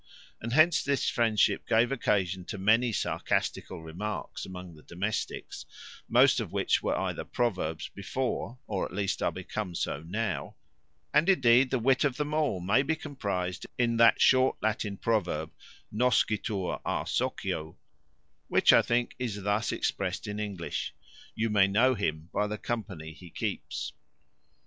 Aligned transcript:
And 0.41 0.53
hence 0.53 0.81
this 0.81 1.07
friendship 1.11 1.67
gave 1.67 1.91
occasion 1.91 2.43
to 2.45 2.57
many 2.57 2.91
sarcastical 2.91 3.83
remarks 3.83 4.47
among 4.47 4.73
the 4.73 4.81
domestics, 4.81 5.67
most 6.09 6.39
of 6.39 6.51
which 6.51 6.81
were 6.81 6.97
either 6.97 7.23
proverbs 7.23 7.87
before, 7.89 8.57
or 8.65 8.83
at 8.83 8.95
least 8.95 9.21
are 9.21 9.31
become 9.31 9.75
so 9.75 10.01
now; 10.01 10.55
and, 11.13 11.29
indeed, 11.29 11.69
the 11.69 11.77
wit 11.77 12.03
of 12.03 12.17
them 12.17 12.33
all 12.33 12.59
may 12.59 12.81
be 12.81 12.95
comprised 12.95 13.67
in 13.77 13.97
that 13.97 14.19
short 14.19 14.57
Latin 14.59 14.97
proverb, 14.97 15.51
"Noscitur 15.91 16.81
a 16.83 17.05
socio;" 17.05 17.77
which, 18.47 18.73
I 18.73 18.81
think, 18.81 19.13
is 19.19 19.43
thus 19.43 19.71
expressed 19.71 20.25
in 20.25 20.39
English, 20.39 20.95
"You 21.35 21.51
may 21.51 21.67
know 21.67 21.93
him 21.93 22.31
by 22.33 22.47
the 22.47 22.57
company 22.57 23.13
he 23.13 23.29
keeps." 23.29 23.93